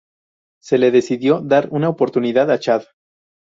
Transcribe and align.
Se 0.63 0.79
le 0.79 0.89
decidió 0.89 1.41
dar 1.41 1.67
una 1.69 1.87
oportunidad 1.87 2.49
a 2.49 2.57
Chad. 2.59 2.81